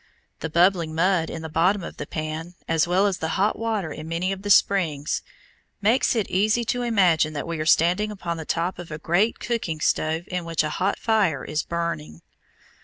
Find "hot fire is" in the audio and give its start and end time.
10.81-11.61